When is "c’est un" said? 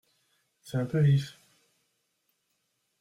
0.63-0.87